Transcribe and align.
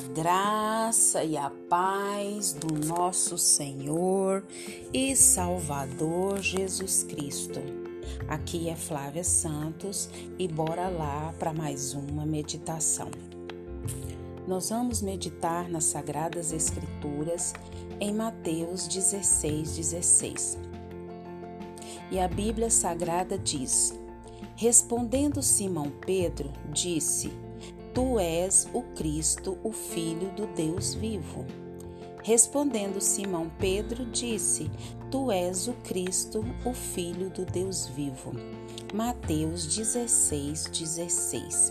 A 0.00 0.12
graça 0.14 1.22
e 1.22 1.36
a 1.36 1.50
paz 1.68 2.54
do 2.54 2.86
nosso 2.86 3.36
Senhor 3.36 4.42
e 4.94 5.14
Salvador 5.14 6.40
Jesus 6.40 7.04
Cristo. 7.04 7.60
Aqui 8.26 8.70
é 8.70 8.76
Flávia 8.76 9.22
Santos 9.22 10.08
e 10.38 10.48
bora 10.48 10.88
lá 10.88 11.34
para 11.38 11.52
mais 11.52 11.92
uma 11.92 12.24
meditação. 12.24 13.10
Nós 14.48 14.70
vamos 14.70 15.02
meditar 15.02 15.68
nas 15.68 15.84
Sagradas 15.84 16.50
Escrituras 16.50 17.52
em 18.00 18.14
Mateus 18.14 18.88
16, 18.88 19.76
16. 19.76 20.58
E 22.10 22.18
a 22.18 22.26
Bíblia 22.26 22.70
Sagrada 22.70 23.36
diz: 23.36 23.92
Respondendo 24.56 25.42
Simão 25.42 25.92
Pedro, 26.00 26.50
disse: 26.72 27.49
Tu 27.92 28.20
és 28.20 28.68
o 28.72 28.82
Cristo, 28.94 29.58
o 29.64 29.72
Filho 29.72 30.30
do 30.36 30.46
Deus 30.54 30.94
vivo. 30.94 31.44
Respondendo 32.22 33.00
Simão 33.00 33.50
Pedro, 33.58 34.06
disse: 34.06 34.70
Tu 35.10 35.32
és 35.32 35.66
o 35.66 35.72
Cristo, 35.82 36.44
o 36.64 36.72
Filho 36.72 37.30
do 37.30 37.44
Deus 37.44 37.88
vivo. 37.88 38.32
Mateus 38.94 39.66
16, 39.66 40.66
16. 40.66 41.70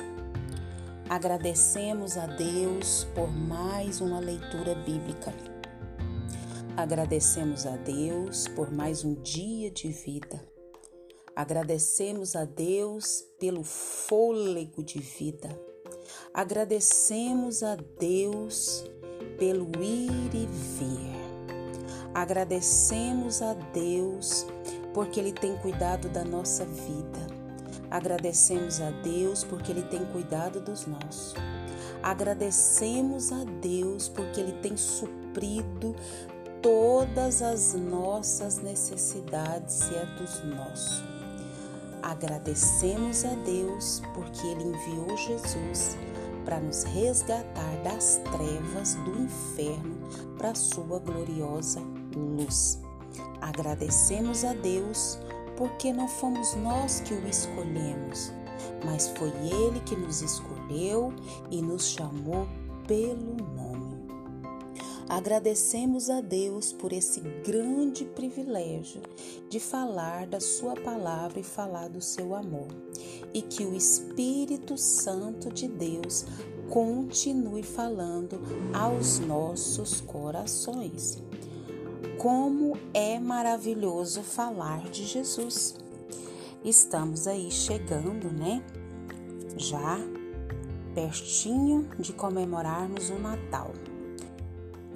Agradecemos 1.08 2.18
a 2.18 2.26
Deus 2.26 3.08
por 3.16 3.32
mais 3.32 4.02
uma 4.02 4.20
leitura 4.20 4.76
bíblica. 4.76 5.34
Agradecemos 6.76 7.66
a 7.66 7.78
Deus 7.78 8.46
por 8.50 8.70
mais 8.72 9.06
um 9.06 9.14
dia 9.22 9.72
de 9.72 9.90
vida. 9.90 10.46
Agradecemos 11.34 12.36
a 12.36 12.44
Deus 12.44 13.24
pelo 13.40 13.64
fôlego 13.64 14.84
de 14.84 15.00
vida. 15.00 15.69
Agradecemos 16.34 17.64
a 17.64 17.76
Deus 18.00 18.84
pelo 19.38 19.70
ir 19.82 20.34
e 20.34 20.48
vir. 20.48 21.20
Agradecemos 22.14 23.42
a 23.42 23.54
Deus 23.54 24.46
porque 24.94 25.20
Ele 25.20 25.32
tem 25.32 25.56
cuidado 25.58 26.10
da 26.10 26.24
nossa 26.24 26.66
vida. 26.66 27.28
Agradecemos 27.90 28.82
a 28.82 28.92
Deus 28.92 29.44
porque 29.44 29.72
Ele 29.72 29.84
tem 29.84 30.06
cuidado 30.06 30.60
dos 30.60 30.86
nossos. 30.86 31.34
Agradecemos 32.04 33.32
a 33.32 33.44
Deus 33.62 34.08
porque 34.10 34.40
Ele 34.40 34.54
tem 34.62 34.78
suprido 34.78 35.96
todas 36.62 37.42
as 37.42 37.74
nossas 37.74 38.58
necessidades 38.58 39.90
e 39.92 39.98
a 39.98 40.06
dos 40.16 40.44
nossos. 40.44 41.19
Agradecemos 42.02 43.26
a 43.26 43.34
Deus 43.46 44.02
porque 44.14 44.46
Ele 44.48 44.64
enviou 44.64 45.18
Jesus 45.18 45.98
para 46.46 46.60
nos 46.60 46.84
resgatar 46.84 47.76
das 47.84 48.22
trevas 48.32 48.96
do 48.96 49.22
inferno 49.22 49.98
para 50.38 50.52
a 50.52 50.56
sua 50.56 51.00
gloriosa 51.00 51.82
luz. 52.16 52.80
Agradecemos 53.42 54.44
a 54.44 54.54
Deus 54.54 55.20
porque 55.58 55.92
não 55.92 56.08
fomos 56.08 56.56
nós 56.56 57.02
que 57.02 57.14
o 57.14 57.28
escolhemos, 57.28 58.32
mas 58.86 59.10
foi 59.10 59.30
Ele 59.30 59.80
que 59.82 59.96
nos 59.96 60.22
escolheu 60.22 61.14
e 61.52 61.62
nos 61.62 61.90
chamou 61.90 62.48
pelo 62.88 63.36
nome. 63.56 63.69
Agradecemos 65.10 66.08
a 66.08 66.22
Deus 66.22 66.72
por 66.72 66.94
esse 66.94 67.20
grande 67.44 68.06
privilégio 68.06 69.02
de 69.50 69.60
falar 69.60 70.28
da 70.28 70.40
Sua 70.40 70.76
palavra 70.76 71.40
e 71.40 71.44
falar 71.44 71.90
do 71.90 72.00
seu 72.00 72.36
amor, 72.36 72.68
e 73.34 73.42
que 73.42 73.66
o 73.66 73.76
Espírito 73.76 74.78
Santo 74.78 75.52
de 75.52 75.68
Deus 75.68 76.28
continue 76.70 77.64
falando 77.64 78.40
aos 78.72 79.18
nossos 79.18 80.00
corações. 80.00 81.18
Como 82.20 82.78
é 82.94 83.18
maravilhoso 83.18 84.22
falar 84.22 84.90
de 84.92 85.08
Jesus. 85.08 85.76
Estamos 86.64 87.26
aí 87.26 87.50
chegando, 87.50 88.32
né? 88.32 88.64
Já 89.58 89.98
pertinho 90.94 91.90
de 91.98 92.14
comemorarmos 92.14 93.10
o 93.10 93.18
Natal. 93.18 93.72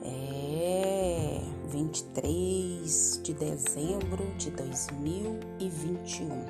É 0.04 1.42
23 1.70 3.22
de 3.24 3.34
dezembro 3.34 4.26
de 4.38 4.52
2021. 4.52 6.46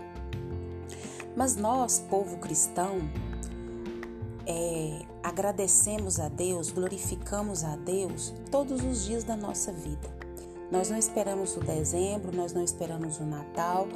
Mas 1.36 1.56
nós, 1.56 2.00
povo 2.10 2.38
cristão, 2.38 3.00
é, 4.46 5.02
agradecemos 5.24 6.20
a 6.20 6.28
Deus, 6.28 6.70
glorificamos 6.72 7.64
a 7.64 7.76
Deus 7.78 8.34
todos 8.52 8.84
os 8.84 9.06
dias 9.06 9.24
da 9.24 9.38
nossa 9.38 9.72
vida. 9.72 10.12
Nós 10.72 10.90
não 10.90 10.98
esperamos 10.98 11.56
o 11.56 11.60
dezembro, 11.60 12.36
nós 12.36 12.52
não 12.52 12.64
esperamos 12.64 13.20
o 13.20 13.24
Natal 13.24 13.88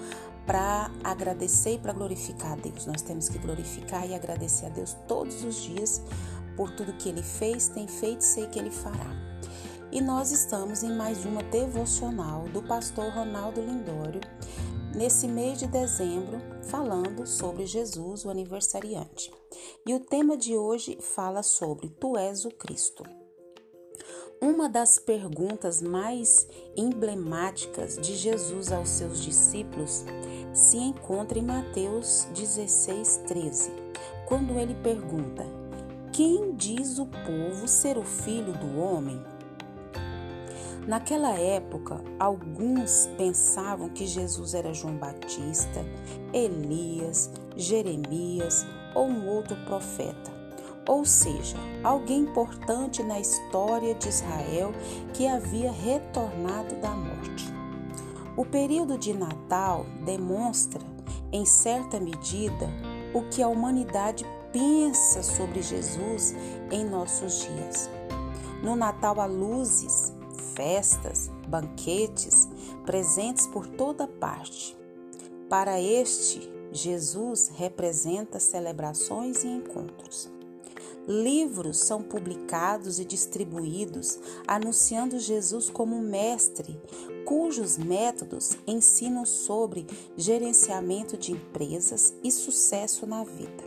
para 0.46 0.90
agradecer 1.04 1.74
e 1.74 1.80
para 1.80 1.92
glorificar 1.92 2.54
a 2.54 2.56
Deus. 2.56 2.86
Nós 2.86 3.02
temos 3.02 3.28
que 3.28 3.38
glorificar 3.38 4.08
e 4.08 4.16
agradecer 4.16 4.68
a 4.68 4.70
Deus 4.70 4.96
todos 5.08 5.44
os 5.44 5.56
dias 5.56 6.02
por 6.56 6.72
tudo 6.72 6.94
que 6.94 7.10
Ele 7.10 7.22
fez, 7.22 7.68
tem 7.68 7.88
feito 7.88 8.22
e 8.22 8.26
sei 8.26 8.48
que 8.48 8.58
Ele 8.58 8.72
fará. 8.72 9.37
E 9.90 10.02
nós 10.02 10.32
estamos 10.32 10.84
em 10.84 10.92
mais 10.92 11.24
uma 11.24 11.42
devocional 11.44 12.44
do 12.50 12.62
pastor 12.62 13.10
Ronaldo 13.10 13.62
Lindório, 13.62 14.20
nesse 14.94 15.30
mês 15.30 15.60
de 15.60 15.68
dezembro, 15.68 16.42
falando 16.64 17.26
sobre 17.26 17.66
Jesus, 17.66 18.26
o 18.26 18.30
aniversariante. 18.30 19.32
E 19.86 19.94
o 19.94 20.00
tema 20.02 20.36
de 20.36 20.58
hoje 20.58 20.98
fala 21.00 21.42
sobre 21.42 21.88
Tu 21.88 22.18
és 22.18 22.44
o 22.44 22.50
Cristo. 22.50 23.04
Uma 24.42 24.68
das 24.68 25.00
perguntas 25.00 25.82
mais 25.82 26.46
emblemáticas 26.76 27.98
de 27.98 28.14
Jesus 28.14 28.74
aos 28.74 28.90
seus 28.90 29.24
discípulos 29.24 30.04
se 30.54 30.78
encontra 30.78 31.40
em 31.40 31.44
Mateus 31.44 32.28
16, 32.34 33.22
13, 33.26 33.72
quando 34.28 34.60
ele 34.60 34.76
pergunta: 34.76 35.46
Quem 36.12 36.54
diz 36.56 37.00
o 37.00 37.06
povo 37.06 37.70
ser 37.70 37.98
o 37.98 38.04
filho 38.04 38.52
do 38.52 38.80
homem? 38.80 39.37
Naquela 40.88 41.38
época, 41.38 42.02
alguns 42.18 43.10
pensavam 43.18 43.90
que 43.90 44.08
Jesus 44.08 44.54
era 44.54 44.74
João 44.74 44.96
Batista, 44.96 45.86
Elias, 46.32 47.30
Jeremias 47.58 48.66
ou 48.96 49.06
um 49.06 49.28
outro 49.28 49.58
profeta, 49.66 50.32
ou 50.88 51.04
seja, 51.04 51.58
alguém 51.84 52.22
importante 52.22 53.04
na 53.04 53.20
história 53.20 53.94
de 53.96 54.08
Israel 54.08 54.72
que 55.14 55.28
havia 55.28 55.74
retornado 55.74 56.76
da 56.76 56.92
morte. 56.92 57.54
O 58.38 58.46
período 58.46 58.98
de 58.98 59.14
Natal 59.14 59.86
demonstra, 60.06 60.82
em 61.34 61.46
certa 61.46 62.00
medida, 62.00 62.70
o 63.14 63.24
que 63.24 63.44
a 63.44 63.50
humanidade 63.50 64.26
pensa 64.54 65.22
sobre 65.22 65.62
Jesus 65.62 66.34
em 66.72 66.86
nossos 66.86 67.42
dias. 67.42 67.90
No 68.64 68.74
Natal 68.76 69.20
há 69.20 69.26
luzes, 69.26 70.17
festas, 70.58 71.30
banquetes, 71.48 72.50
presentes 72.84 73.46
por 73.46 73.68
toda 73.68 74.08
parte. 74.08 74.76
Para 75.48 75.80
este, 75.80 76.52
Jesus 76.72 77.52
representa 77.56 78.40
celebrações 78.40 79.44
e 79.44 79.48
encontros. 79.48 80.30
Livros 81.08 81.78
são 81.78 82.02
publicados 82.02 83.00
e 83.00 83.06
distribuídos 83.06 84.20
anunciando 84.46 85.20
Jesus 85.20 85.70
como 85.70 86.02
mestre, 86.02 86.78
cujos 87.24 87.78
métodos 87.78 88.58
ensinam 88.68 89.26
sobre 89.26 89.88
gerenciamento 90.18 91.16
de 91.16 91.32
empresas 91.32 92.14
e 92.22 92.32
sucesso 92.32 93.06
na 93.06 93.24
vida. 93.24 93.64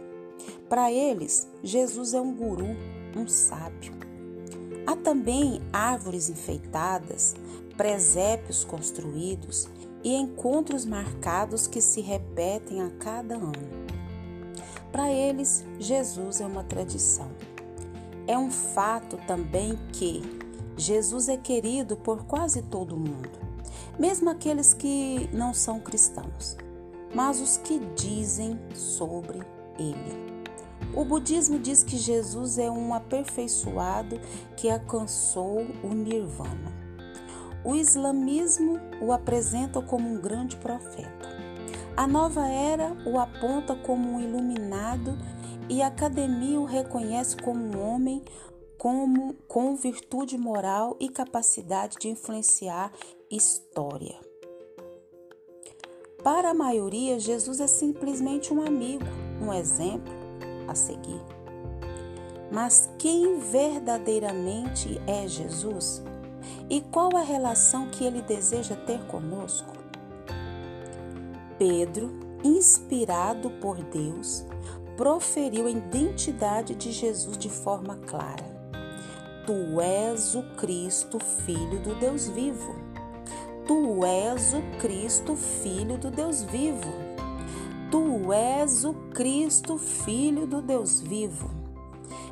Para 0.69 0.93
eles, 0.93 1.49
Jesus 1.62 2.12
é 2.12 2.20
um 2.20 2.35
guru, 2.35 2.76
um 3.17 3.26
sábio. 3.26 4.10
Há 4.87 4.97
também 4.97 5.61
árvores 5.73 6.29
enfeitadas, 6.29 7.35
presépios 7.77 8.65
construídos 8.65 9.69
e 10.03 10.15
encontros 10.15 10.85
marcados 10.85 11.67
que 11.67 11.81
se 11.81 12.00
repetem 12.00 12.82
a 12.82 12.91
cada 12.91 13.37
ano. 13.37 13.53
Para 14.91 15.11
eles, 15.11 15.65
Jesus 15.79 16.41
é 16.41 16.47
uma 16.47 16.65
tradição. 16.65 17.31
É 18.27 18.37
um 18.37 18.50
fato 18.50 19.17
também 19.27 19.79
que 19.93 20.23
Jesus 20.77 21.29
é 21.29 21.37
querido 21.37 21.97
por 21.97 22.25
quase 22.25 22.62
todo 22.62 22.97
mundo, 22.97 23.31
mesmo 23.99 24.31
aqueles 24.31 24.73
que 24.73 25.29
não 25.32 25.53
são 25.53 25.79
cristãos, 25.79 26.56
mas 27.15 27.41
os 27.41 27.59
que 27.59 27.79
dizem 27.94 28.59
sobre 28.75 29.41
ele. 29.79 30.40
O 30.94 31.05
budismo 31.05 31.59
diz 31.59 31.85
que 31.85 31.97
Jesus 31.97 32.59
é 32.59 32.71
um 32.71 32.93
aperfeiçoado 32.93 34.21
que 34.56 34.69
alcançou 34.69 35.67
o 35.82 35.94
nirvana. 35.94 36.81
O 37.65 37.75
islamismo 37.75 38.79
o 39.00 39.12
apresenta 39.12 39.81
como 39.82 40.09
um 40.09 40.21
grande 40.21 40.56
profeta. 40.56 41.29
A 41.97 42.06
nova 42.06 42.47
era 42.49 42.97
o 43.06 43.19
aponta 43.19 43.77
como 43.77 44.12
um 44.12 44.21
iluminado 44.21 45.17
e 45.69 45.82
a 45.82 45.87
academia 45.87 46.59
o 46.59 46.65
reconhece 46.65 47.37
como 47.37 47.62
um 47.62 47.81
homem 47.81 48.25
como, 48.79 49.35
com 49.47 49.77
virtude 49.77 50.38
moral 50.38 50.97
e 50.99 51.09
capacidade 51.09 51.99
de 52.00 52.09
influenciar 52.09 52.91
história. 53.31 54.19
Para 56.25 56.50
a 56.50 56.55
maioria, 56.55 57.21
Jesus 57.21 57.61
é 57.61 57.67
simplesmente 57.67 58.53
um 58.55 58.62
amigo, 58.62 59.05
um 59.41 59.53
exemplo 59.53 60.19
a 60.70 60.75
seguir. 60.75 61.20
Mas 62.50 62.90
quem 62.99 63.38
verdadeiramente 63.38 65.00
é 65.06 65.26
Jesus? 65.26 66.02
E 66.69 66.81
qual 66.81 67.17
a 67.17 67.22
relação 67.22 67.88
que 67.88 68.05
ele 68.05 68.22
deseja 68.22 68.75
ter 68.75 69.00
conosco? 69.06 69.76
Pedro, 71.58 72.11
inspirado 72.43 73.50
por 73.50 73.76
Deus, 73.82 74.44
proferiu 74.96 75.67
a 75.67 75.70
identidade 75.70 76.75
de 76.75 76.90
Jesus 76.90 77.37
de 77.37 77.49
forma 77.49 77.96
clara. 78.06 78.50
Tu 79.46 79.81
és 79.81 80.34
o 80.34 80.43
Cristo, 80.56 81.19
Filho 81.19 81.81
do 81.81 81.94
Deus 81.96 82.28
vivo. 82.28 82.75
Tu 83.67 84.05
és 84.05 84.55
o 84.55 84.62
Cristo, 84.78 85.37
Filho 85.37 85.99
do 85.99 86.11
Deus 86.11 86.43
vivo. 86.43 87.10
Tu 87.91 88.33
és 88.33 88.85
o 88.85 88.95
Cristo, 89.13 89.77
Filho 89.77 90.47
do 90.47 90.63
Deus 90.63 91.01
vivo. 91.01 91.51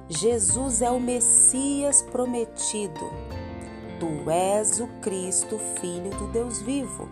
Jesus 0.09 0.81
é 0.81 0.89
o 0.89 1.01
Messias 1.01 2.01
prometido. 2.01 3.11
Tu 3.99 4.31
és 4.31 4.79
o 4.79 4.87
Cristo, 5.03 5.59
Filho 5.81 6.11
do 6.17 6.29
Deus 6.29 6.63
vivo, 6.63 7.09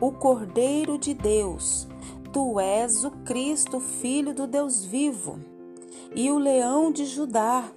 o 0.00 0.10
Cordeiro 0.12 0.96
de 0.96 1.12
Deus. 1.12 1.86
Tu 2.32 2.58
és 2.58 3.04
o 3.04 3.10
Cristo, 3.10 3.78
Filho 3.78 4.32
do 4.32 4.46
Deus 4.46 4.82
vivo, 4.82 5.38
e 6.14 6.30
o 6.30 6.38
Leão 6.38 6.90
de 6.90 7.04
Judá. 7.04 7.70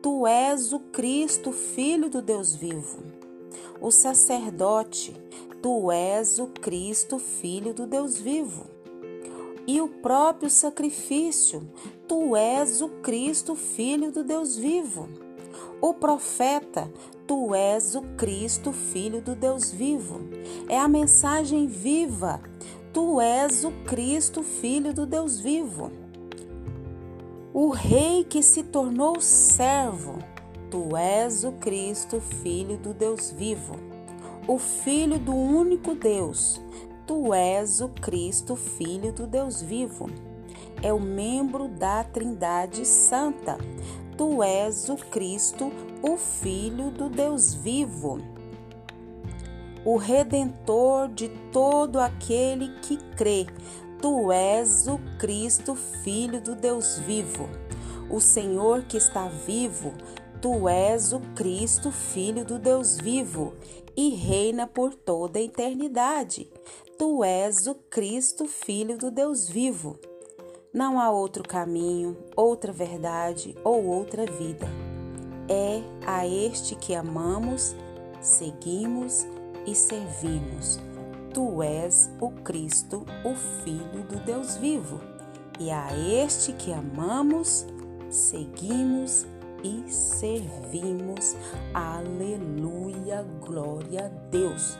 Tu 0.00 0.28
és 0.28 0.72
o 0.72 0.78
Cristo, 0.78 1.50
Filho 1.50 2.08
do 2.08 2.22
Deus 2.22 2.54
vivo. 2.54 3.02
O 3.80 3.90
sacerdote, 3.90 5.12
tu 5.60 5.90
és 5.90 6.38
o 6.38 6.46
Cristo, 6.46 7.18
Filho 7.18 7.74
do 7.74 7.84
Deus 7.84 8.16
vivo. 8.16 8.78
E 9.70 9.80
o 9.80 9.86
próprio 9.86 10.50
sacrifício, 10.50 11.62
tu 12.08 12.34
és 12.34 12.82
o 12.82 12.88
Cristo, 12.88 13.54
Filho 13.54 14.10
do 14.10 14.24
Deus 14.24 14.56
vivo. 14.56 15.08
O 15.80 15.94
profeta, 15.94 16.90
Tu 17.24 17.54
és 17.54 17.94
o 17.94 18.02
Cristo, 18.16 18.72
Filho 18.72 19.22
do 19.22 19.36
Deus 19.36 19.70
vivo. 19.70 20.22
É 20.68 20.76
a 20.76 20.88
mensagem 20.88 21.68
viva. 21.68 22.40
Tu 22.92 23.20
és 23.20 23.62
o 23.62 23.70
Cristo, 23.86 24.42
Filho 24.42 24.92
do 24.92 25.06
Deus 25.06 25.38
vivo. 25.38 25.92
O 27.54 27.68
Rei 27.68 28.24
que 28.24 28.42
se 28.42 28.64
tornou 28.64 29.20
servo. 29.20 30.18
Tu 30.68 30.96
és 30.96 31.44
o 31.44 31.52
Cristo, 31.52 32.20
Filho 32.20 32.76
do 32.76 32.92
Deus 32.92 33.30
vivo. 33.30 33.76
O 34.48 34.58
Filho 34.58 35.20
do 35.20 35.32
único 35.32 35.94
Deus. 35.94 36.60
Tu 37.10 37.34
és 37.34 37.80
o 37.80 37.88
Cristo, 37.88 38.54
Filho 38.54 39.10
do 39.10 39.26
Deus 39.26 39.60
vivo. 39.60 40.08
É 40.80 40.92
o 40.92 41.00
membro 41.00 41.66
da 41.66 42.04
Trindade 42.04 42.86
Santa. 42.86 43.58
Tu 44.16 44.40
és 44.44 44.88
o 44.88 44.94
Cristo, 44.94 45.72
o 46.04 46.16
Filho 46.16 46.92
do 46.92 47.08
Deus 47.08 47.52
vivo, 47.52 48.20
o 49.84 49.96
Redentor 49.96 51.08
de 51.08 51.28
todo 51.50 51.98
aquele 51.98 52.68
que 52.80 52.96
crê. 53.16 53.48
Tu 54.00 54.30
és 54.30 54.86
o 54.86 54.96
Cristo, 55.18 55.74
Filho 55.74 56.40
do 56.40 56.54
Deus 56.54 57.00
vivo, 57.00 57.48
o 58.08 58.20
Senhor 58.20 58.82
que 58.82 58.96
está 58.96 59.26
vivo. 59.26 59.92
Tu 60.40 60.68
és 60.68 61.12
o 61.12 61.18
Cristo, 61.34 61.90
Filho 61.90 62.44
do 62.44 62.56
Deus 62.56 62.98
vivo, 62.98 63.52
e 64.00 64.08
reina 64.14 64.66
por 64.66 64.94
toda 64.94 65.38
a 65.38 65.42
eternidade. 65.42 66.50
Tu 66.96 67.22
és 67.22 67.66
o 67.66 67.74
Cristo, 67.74 68.46
Filho 68.46 68.96
do 68.96 69.10
Deus 69.10 69.46
vivo. 69.46 69.98
Não 70.72 70.98
há 70.98 71.10
outro 71.10 71.42
caminho, 71.42 72.16
outra 72.34 72.72
verdade 72.72 73.54
ou 73.62 73.84
outra 73.84 74.24
vida 74.24 74.66
é 75.50 75.82
a 76.06 76.26
este 76.26 76.76
que 76.76 76.94
amamos, 76.94 77.76
seguimos 78.22 79.26
e 79.66 79.74
servimos. 79.74 80.78
Tu 81.34 81.62
és 81.62 82.10
o 82.22 82.30
Cristo, 82.30 83.04
o 83.22 83.34
Filho 83.62 84.02
do 84.08 84.16
Deus 84.24 84.56
vivo, 84.56 84.98
e 85.58 85.70
a 85.70 85.88
este 85.94 86.54
que 86.54 86.72
amamos, 86.72 87.66
seguimos 88.08 89.24
e 89.24 89.39
servimos. 89.86 91.36
Aleluia, 91.74 93.24
glória 93.40 94.06
a 94.06 94.08
Deus. 94.30 94.78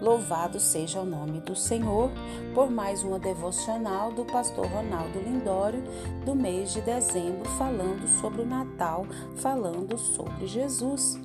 Louvado 0.00 0.60
seja 0.60 1.00
o 1.00 1.06
nome 1.06 1.40
do 1.40 1.56
Senhor 1.56 2.10
por 2.54 2.70
mais 2.70 3.02
uma 3.02 3.18
devocional 3.18 4.12
do 4.12 4.24
pastor 4.26 4.66
Ronaldo 4.66 5.18
Lindório 5.18 5.82
do 6.24 6.34
mês 6.34 6.72
de 6.72 6.82
dezembro, 6.82 7.48
falando 7.50 8.06
sobre 8.20 8.42
o 8.42 8.46
Natal, 8.46 9.06
falando 9.36 9.96
sobre 9.96 10.46
Jesus. 10.46 11.18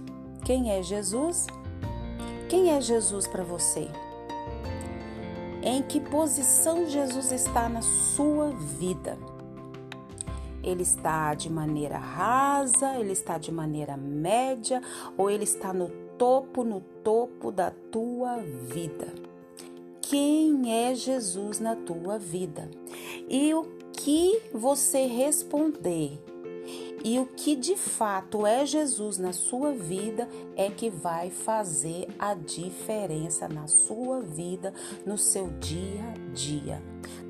Quem 0.46 0.72
é 0.72 0.82
Jesus? 0.82 1.48
Quem 2.50 2.72
é 2.72 2.80
Jesus 2.80 3.28
para 3.28 3.44
você? 3.44 3.90
Em 5.64 5.82
que 5.84 6.00
posição 6.00 6.88
Jesus 6.88 7.32
está 7.32 7.70
na 7.70 7.82
sua 7.82 8.52
vida? 8.52 9.18
Ele 10.64 10.84
está 10.84 11.34
de 11.34 11.50
maneira 11.50 11.98
rasa, 11.98 12.98
ele 13.00 13.14
está 13.14 13.38
de 13.38 13.52
maneira 13.52 13.98
média 13.98 14.82
ou 15.18 15.30
ele 15.30 15.44
está 15.44 15.74
no 15.74 15.90
topo, 16.18 16.64
no 16.64 16.82
topo 17.04 17.52
da 17.52 17.72
tua 17.92 18.38
vida. 18.38 19.08
Quem 20.02 20.88
é 20.88 20.94
Jesus 20.94 21.60
na 21.60 21.76
tua 21.76 22.20
vida? 22.20 22.70
E 23.30 23.54
o 23.54 23.64
que 23.94 24.42
você 24.54 25.06
responder 25.06 26.20
e 27.04 27.18
o 27.18 27.26
que 27.26 27.56
de 27.56 27.76
fato 27.76 28.46
é 28.46 28.66
Jesus 28.66 29.18
na 29.18 29.34
sua 29.34 29.72
vida 29.72 30.30
é 30.56 30.70
que 30.70 30.90
vai 30.90 31.32
fazer 31.32 32.08
a 32.20 32.36
diferença 32.36 33.48
na 33.48 33.68
sua 33.68 34.22
vida, 34.22 34.72
no 35.06 35.18
seu 35.18 35.48
dia 35.60 36.04
a 36.04 36.34
dia. 36.34 36.82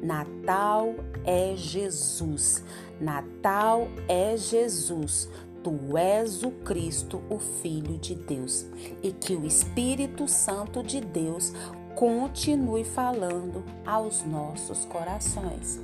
Natal 0.01 0.95
é 1.23 1.53
Jesus. 1.55 2.63
Natal 2.99 3.87
é 4.07 4.35
Jesus. 4.35 5.29
Tu 5.63 5.95
és 5.95 6.43
o 6.43 6.49
Cristo, 6.51 7.21
o 7.29 7.37
Filho 7.37 7.97
de 7.99 8.15
Deus, 8.15 8.65
e 9.03 9.11
que 9.11 9.35
o 9.35 9.45
Espírito 9.45 10.27
Santo 10.27 10.81
de 10.81 10.99
Deus 10.99 11.53
continue 11.95 12.83
falando 12.83 13.63
aos 13.85 14.23
nossos 14.23 14.85
corações. 14.85 15.79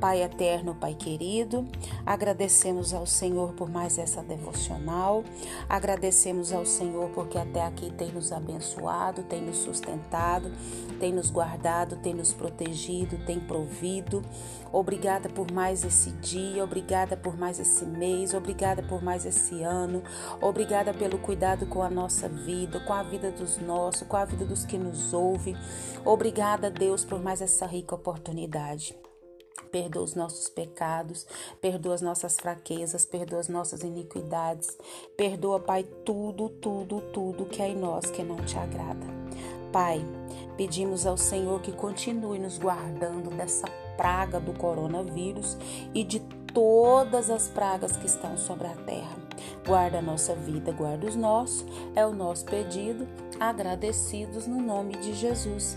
Pai 0.00 0.22
eterno, 0.22 0.74
Pai 0.74 0.94
querido, 0.94 1.66
agradecemos 2.04 2.92
ao 2.92 3.06
Senhor 3.06 3.54
por 3.54 3.70
mais 3.70 3.96
essa 3.96 4.22
devocional, 4.22 5.24
agradecemos 5.68 6.52
ao 6.52 6.66
Senhor 6.66 7.08
porque 7.10 7.38
até 7.38 7.64
aqui 7.64 7.90
tem 7.90 8.12
nos 8.12 8.30
abençoado, 8.30 9.22
tem 9.22 9.40
nos 9.40 9.56
sustentado, 9.56 10.52
tem 11.00 11.12
nos 11.12 11.30
guardado, 11.30 11.96
tem 11.96 12.12
nos 12.12 12.32
protegido, 12.32 13.16
tem 13.24 13.40
provido. 13.40 14.22
Obrigada 14.70 15.30
por 15.30 15.50
mais 15.50 15.82
esse 15.82 16.10
dia, 16.10 16.62
obrigada 16.62 17.16
por 17.16 17.36
mais 17.38 17.58
esse 17.58 17.86
mês, 17.86 18.34
obrigada 18.34 18.82
por 18.82 19.02
mais 19.02 19.24
esse 19.24 19.62
ano, 19.62 20.02
obrigada 20.42 20.92
pelo 20.92 21.18
cuidado 21.18 21.66
com 21.66 21.82
a 21.82 21.88
nossa 21.88 22.28
vida, 22.28 22.80
com 22.80 22.92
a 22.92 23.02
vida 23.02 23.30
dos 23.30 23.56
nossos, 23.58 24.06
com 24.06 24.16
a 24.16 24.24
vida 24.26 24.44
dos 24.44 24.66
que 24.66 24.76
nos 24.76 25.14
ouvem. 25.14 25.56
Obrigada, 26.04 26.70
Deus, 26.70 27.04
por 27.04 27.22
mais 27.22 27.40
essa 27.40 27.64
rica 27.64 27.94
oportunidade. 27.94 28.94
Perdoa 29.70 30.02
os 30.02 30.14
nossos 30.14 30.48
pecados, 30.48 31.26
perdoa 31.60 31.94
as 31.94 32.02
nossas 32.02 32.36
fraquezas, 32.36 33.04
perdoa 33.04 33.40
as 33.40 33.48
nossas 33.48 33.82
iniquidades. 33.82 34.76
Perdoa, 35.16 35.60
Pai, 35.60 35.84
tudo, 36.04 36.48
tudo, 36.48 37.00
tudo 37.12 37.46
que 37.46 37.62
é 37.62 37.68
em 37.68 37.76
nós 37.76 38.06
que 38.10 38.22
não 38.22 38.36
te 38.36 38.56
agrada. 38.56 39.06
Pai, 39.72 40.00
pedimos 40.56 41.06
ao 41.06 41.16
Senhor 41.16 41.60
que 41.60 41.72
continue 41.72 42.38
nos 42.38 42.58
guardando 42.58 43.30
dessa 43.36 43.66
praga 43.96 44.38
do 44.38 44.52
coronavírus 44.52 45.56
e 45.94 46.04
de 46.04 46.20
todas 46.52 47.28
as 47.28 47.48
pragas 47.48 47.96
que 47.96 48.06
estão 48.06 48.36
sobre 48.38 48.66
a 48.66 48.74
terra. 48.74 49.16
Guarda 49.66 49.98
a 49.98 50.02
nossa 50.02 50.34
vida, 50.34 50.72
guarda 50.72 51.06
os 51.06 51.14
nossos, 51.14 51.66
é 51.94 52.06
o 52.06 52.14
nosso 52.14 52.46
pedido, 52.46 53.06
agradecidos 53.38 54.46
no 54.46 54.60
nome 54.60 54.96
de 54.96 55.12
Jesus. 55.14 55.76